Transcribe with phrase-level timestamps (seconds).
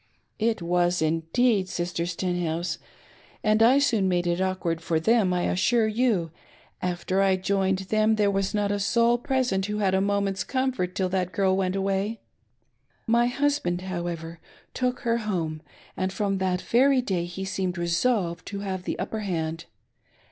[0.39, 1.69] "It was indeed.
[1.69, 2.79] Sister Stenhouse,
[3.43, 6.31] and I soon made it awkward for them; I assure you,
[6.81, 10.95] after I joined them, there was not a soul present who had a moment's comfort
[10.95, 12.19] till that girl went away.
[13.05, 14.39] My husband, however,
[14.73, 15.61] took her home,
[15.95, 19.65] and from that very day he seemed resolved to have the upper hand.